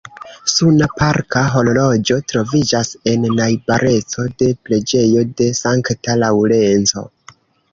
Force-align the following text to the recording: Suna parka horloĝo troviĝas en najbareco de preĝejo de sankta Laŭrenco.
Suna 0.51 0.85
parka 1.01 1.43
horloĝo 1.55 2.17
troviĝas 2.33 2.89
en 3.11 3.27
najbareco 3.41 4.25
de 4.43 4.49
preĝejo 4.69 5.25
de 5.43 5.51
sankta 5.61 6.17
Laŭrenco. 6.25 7.07